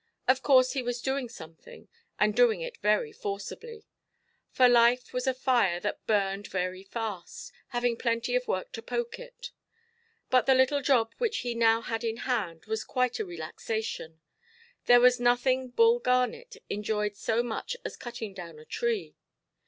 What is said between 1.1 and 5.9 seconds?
something, and doing it very forcibly. His life was a fire